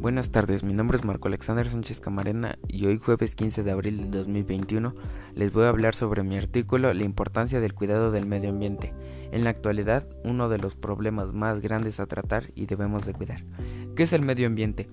Buenas 0.00 0.30
tardes, 0.30 0.64
mi 0.64 0.72
nombre 0.72 0.96
es 0.96 1.04
Marco 1.04 1.28
Alexander 1.28 1.68
Sánchez 1.68 2.00
Camarena 2.00 2.58
y 2.66 2.86
hoy 2.86 2.96
jueves 2.96 3.36
15 3.36 3.62
de 3.62 3.70
abril 3.70 4.10
de 4.10 4.16
2021 4.16 4.94
les 5.34 5.52
voy 5.52 5.64
a 5.64 5.68
hablar 5.68 5.94
sobre 5.94 6.22
mi 6.22 6.38
artículo 6.38 6.94
La 6.94 7.04
importancia 7.04 7.60
del 7.60 7.74
cuidado 7.74 8.10
del 8.10 8.24
medio 8.24 8.48
ambiente. 8.48 8.94
En 9.30 9.44
la 9.44 9.50
actualidad, 9.50 10.06
uno 10.24 10.48
de 10.48 10.56
los 10.56 10.74
problemas 10.74 11.34
más 11.34 11.60
grandes 11.60 12.00
a 12.00 12.06
tratar 12.06 12.50
y 12.54 12.64
debemos 12.64 13.04
de 13.04 13.12
cuidar. 13.12 13.44
¿Qué 13.94 14.04
es 14.04 14.14
el 14.14 14.22
medio 14.22 14.46
ambiente? 14.46 14.88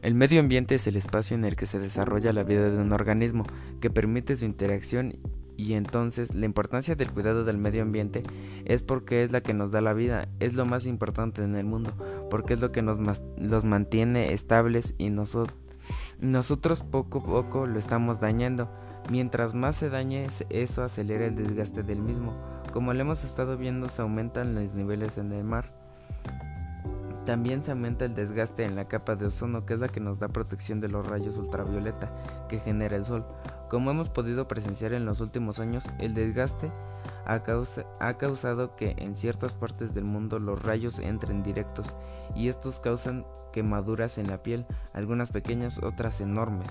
El 0.00 0.14
medio 0.14 0.38
ambiente 0.38 0.76
es 0.76 0.86
el 0.86 0.94
espacio 0.94 1.36
en 1.36 1.44
el 1.44 1.56
que 1.56 1.66
se 1.66 1.80
desarrolla 1.80 2.32
la 2.32 2.44
vida 2.44 2.70
de 2.70 2.78
un 2.78 2.92
organismo, 2.92 3.46
que 3.80 3.90
permite 3.90 4.36
su 4.36 4.44
interacción 4.44 5.14
y 5.56 5.72
entonces 5.72 6.34
la 6.34 6.46
importancia 6.46 6.94
del 6.94 7.10
cuidado 7.10 7.44
del 7.44 7.56
medio 7.56 7.82
ambiente 7.82 8.22
es 8.64 8.82
porque 8.82 9.24
es 9.24 9.32
la 9.32 9.42
que 9.42 9.54
nos 9.54 9.70
da 9.70 9.80
la 9.80 9.94
vida, 9.94 10.28
es 10.38 10.54
lo 10.54 10.66
más 10.66 10.86
importante 10.86 11.42
en 11.42 11.56
el 11.56 11.64
mundo, 11.64 11.92
porque 12.30 12.54
es 12.54 12.60
lo 12.60 12.72
que 12.72 12.82
nos 12.82 12.98
los 13.36 13.64
mantiene 13.64 14.32
estables 14.32 14.94
y 14.98 15.10
nosotros 15.10 15.56
nosotros 16.20 16.82
poco 16.82 17.18
a 17.18 17.24
poco 17.24 17.66
lo 17.66 17.78
estamos 17.78 18.20
dañando. 18.20 18.68
Mientras 19.10 19.54
más 19.54 19.76
se 19.76 19.88
dañe, 19.88 20.26
eso 20.50 20.82
acelera 20.82 21.26
el 21.26 21.36
desgaste 21.36 21.82
del 21.82 22.00
mismo. 22.00 22.34
Como 22.72 22.92
lo 22.92 23.00
hemos 23.00 23.22
estado 23.22 23.56
viendo, 23.56 23.88
se 23.88 24.02
aumentan 24.02 24.54
los 24.54 24.74
niveles 24.74 25.16
en 25.18 25.32
el 25.32 25.44
mar. 25.44 25.72
También 27.24 27.62
se 27.62 27.72
aumenta 27.72 28.04
el 28.04 28.14
desgaste 28.14 28.64
en 28.64 28.76
la 28.76 28.86
capa 28.86 29.16
de 29.16 29.26
ozono, 29.26 29.66
que 29.66 29.74
es 29.74 29.80
la 29.80 29.88
que 29.88 30.00
nos 30.00 30.18
da 30.18 30.28
protección 30.28 30.80
de 30.80 30.88
los 30.88 31.06
rayos 31.06 31.36
ultravioleta 31.36 32.10
que 32.48 32.60
genera 32.60 32.96
el 32.96 33.04
sol. 33.04 33.24
Como 33.68 33.90
hemos 33.90 34.08
podido 34.08 34.46
presenciar 34.46 34.92
en 34.92 35.04
los 35.04 35.20
últimos 35.20 35.58
años, 35.58 35.84
el 35.98 36.14
desgaste 36.14 36.70
ha, 37.26 38.14
causado 38.18 38.76
que 38.76 38.94
en 38.98 39.16
ciertas 39.16 39.54
partes 39.54 39.92
del 39.94 40.04
mundo 40.04 40.38
los 40.38 40.62
rayos 40.62 40.98
entren 41.00 41.42
directos 41.42 41.94
y 42.34 42.48
estos 42.48 42.78
causan 42.78 43.26
quemaduras 43.52 44.18
en 44.18 44.28
la 44.28 44.42
piel, 44.42 44.64
algunas 44.92 45.30
pequeñas, 45.30 45.82
otras 45.82 46.20
enormes. 46.20 46.68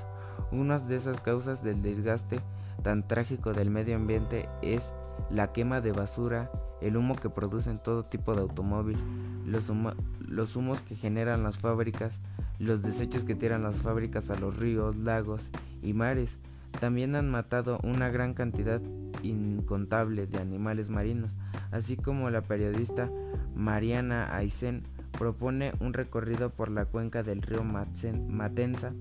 Una 0.52 0.80
de 0.80 0.95
esas 0.95 1.19
causas 1.19 1.63
del 1.63 1.81
desgaste 1.81 2.39
tan 2.83 3.07
trágico 3.07 3.53
del 3.53 3.69
medio 3.69 3.95
ambiente 3.95 4.47
es 4.61 4.93
la 5.30 5.52
quema 5.52 5.81
de 5.81 5.91
basura, 5.91 6.52
el 6.81 6.95
humo 6.95 7.15
que 7.15 7.30
producen 7.30 7.80
todo 7.80 8.05
tipo 8.05 8.33
de 8.33 8.41
automóvil, 8.41 8.97
los, 9.45 9.71
los 10.19 10.55
humos 10.55 10.80
que 10.81 10.95
generan 10.95 11.43
las 11.43 11.58
fábricas, 11.58 12.19
los 12.59 12.81
desechos 12.81 13.25
que 13.25 13.35
tiran 13.35 13.63
las 13.63 13.77
fábricas 13.77 14.30
a 14.30 14.35
los 14.35 14.55
ríos, 14.55 14.95
lagos 14.95 15.49
y 15.81 15.93
mares, 15.93 16.37
también 16.80 17.15
han 17.15 17.30
matado 17.30 17.80
una 17.83 18.09
gran 18.09 18.33
cantidad 18.33 18.81
incontable 19.29 20.27
de 20.27 20.39
animales 20.39 20.89
marinos, 20.89 21.31
así 21.71 21.97
como 21.97 22.29
la 22.29 22.41
periodista 22.41 23.09
Mariana 23.55 24.35
Aysén 24.35 24.83
propone 25.17 25.73
un 25.79 25.93
recorrido 25.93 26.49
por 26.49 26.69
la 26.69 26.85
cuenca 26.85 27.23
del 27.23 27.41
río 27.41 27.63
Matenza 27.63 28.93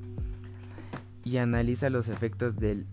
y 1.25 1.39
analiza 1.39 1.91
los 1.91 2.08
efectos 2.08 2.56
del, 2.56 2.86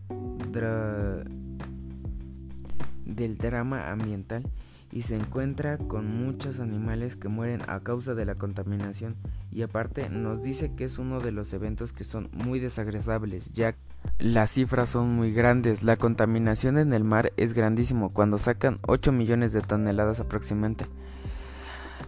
del 3.05 3.37
drama 3.37 3.91
ambiental 3.91 4.43
y 4.91 5.01
se 5.03 5.15
encuentra 5.15 5.77
con 5.77 6.05
muchos 6.05 6.59
animales 6.59 7.15
que 7.15 7.29
mueren 7.29 7.61
a 7.67 7.79
causa 7.79 8.13
de 8.13 8.25
la 8.25 8.35
contaminación 8.35 9.15
y 9.51 9.61
aparte 9.61 10.09
nos 10.09 10.43
dice 10.43 10.73
que 10.75 10.83
es 10.83 10.97
uno 10.97 11.19
de 11.19 11.31
los 11.31 11.53
eventos 11.53 11.93
que 11.93 12.03
son 12.03 12.29
muy 12.33 12.59
desagradables 12.59 13.53
ya 13.53 13.75
las 14.19 14.51
cifras 14.51 14.89
son 14.89 15.15
muy 15.15 15.31
grandes, 15.33 15.83
la 15.83 15.97
contaminación 15.97 16.77
en 16.77 16.93
el 16.93 17.03
mar 17.03 17.33
es 17.37 17.53
grandísimo 17.53 18.11
cuando 18.13 18.37
sacan 18.37 18.79
8 18.87 19.11
millones 19.11 19.53
de 19.53 19.61
toneladas 19.61 20.19
aproximadamente. 20.19 20.85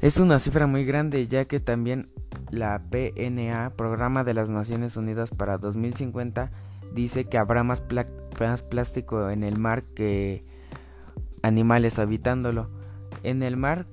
Es 0.01 0.17
una 0.17 0.39
cifra 0.39 0.67
muy 0.67 0.85
grande 0.85 1.27
ya 1.27 1.45
que 1.45 1.59
también 1.59 2.09
la 2.51 2.81
PNA, 2.89 3.71
Programa 3.75 4.23
de 4.23 4.33
las 4.33 4.49
Naciones 4.49 4.97
Unidas 4.97 5.31
para 5.31 5.57
2050, 5.57 6.51
dice 6.93 7.25
que 7.25 7.37
habrá 7.37 7.63
más 7.63 7.81
plástico 7.81 9.29
en 9.29 9.43
el 9.43 9.57
mar 9.57 9.83
que 9.95 10.43
animales 11.41 11.99
habitándolo. 11.99 12.69
En 13.21 13.43
el 13.43 13.57
mar, 13.57 13.85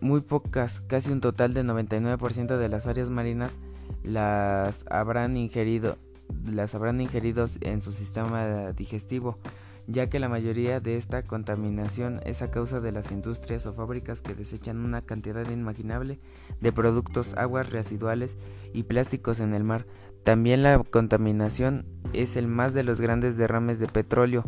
muy 0.00 0.20
pocas, 0.20 0.80
casi 0.82 1.12
un 1.12 1.20
total 1.20 1.54
de 1.54 1.64
99% 1.64 2.56
de 2.56 2.68
las 2.68 2.86
áreas 2.86 3.08
marinas 3.08 3.56
las 4.02 4.76
habrán 4.90 5.36
ingerido, 5.36 5.96
las 6.44 6.74
habrán 6.74 7.00
en 7.00 7.82
su 7.82 7.92
sistema 7.92 8.72
digestivo, 8.72 9.38
ya 9.86 10.08
que 10.08 10.18
la 10.18 10.28
mayoría 10.28 10.80
de 10.80 10.96
esta 10.96 11.22
contaminación 11.22 12.20
es 12.24 12.42
a 12.42 12.50
causa 12.50 12.80
de 12.80 12.92
las 12.92 13.12
industrias 13.12 13.66
o 13.66 13.72
fábricas 13.72 14.20
que 14.20 14.34
desechan 14.34 14.84
una 14.84 15.02
cantidad 15.02 15.48
inimaginable 15.48 16.18
de 16.60 16.72
productos, 16.72 17.34
aguas 17.36 17.70
residuales 17.70 18.36
y 18.72 18.82
plásticos 18.84 19.40
en 19.40 19.54
el 19.54 19.64
mar. 19.64 19.86
También 20.24 20.64
la 20.64 20.82
contaminación 20.82 21.86
es 22.12 22.36
el 22.36 22.48
más 22.48 22.74
de 22.74 22.82
los 22.82 23.00
grandes 23.00 23.36
derrames 23.36 23.78
de 23.78 23.86
petróleo, 23.86 24.44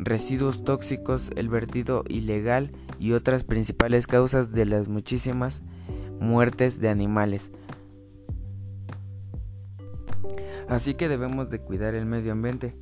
residuos 0.00 0.64
tóxicos, 0.64 1.30
el 1.36 1.48
vertido 1.48 2.04
ilegal 2.08 2.72
y 2.98 3.12
otras 3.12 3.44
principales 3.44 4.06
causas 4.06 4.52
de 4.52 4.64
las 4.64 4.88
muchísimas 4.88 5.62
muertes 6.18 6.80
de 6.80 6.88
animales. 6.88 7.50
Así 10.68 10.94
que 10.94 11.08
debemos 11.08 11.50
de 11.50 11.58
cuidar 11.60 11.94
el 11.94 12.06
medio 12.06 12.32
ambiente 12.32 12.76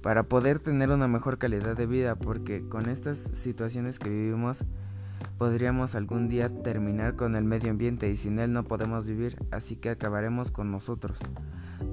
para 0.00 0.24
poder 0.24 0.60
tener 0.60 0.90
una 0.90 1.08
mejor 1.08 1.38
calidad 1.38 1.76
de 1.76 1.86
vida 1.86 2.16
porque 2.16 2.68
con 2.68 2.88
estas 2.88 3.18
situaciones 3.34 3.98
que 3.98 4.10
vivimos 4.10 4.64
podríamos 5.42 5.96
algún 5.96 6.28
día 6.28 6.48
terminar 6.62 7.16
con 7.16 7.34
el 7.34 7.42
medio 7.42 7.72
ambiente 7.72 8.08
y 8.08 8.14
sin 8.14 8.38
él 8.38 8.52
no 8.52 8.62
podemos 8.62 9.06
vivir, 9.06 9.36
así 9.50 9.74
que 9.74 9.90
acabaremos 9.90 10.52
con 10.52 10.70
nosotros. 10.70 11.18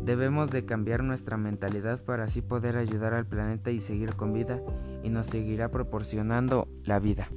Debemos 0.06 0.52
de 0.52 0.66
cambiar 0.66 1.02
nuestra 1.02 1.36
mentalidad 1.36 2.06
para 2.06 2.26
así 2.26 2.44
poder 2.44 2.78
ayudar 2.78 3.16
al 3.16 3.26
planeta 3.26 3.72
y 3.72 3.80
seguir 3.80 4.14
con 4.14 4.34
vida 4.34 4.62
y 5.02 5.10
nos 5.10 5.26
seguirá 5.26 5.72
proporcionando 5.72 6.68
la 6.84 7.00
vida. 7.00 7.30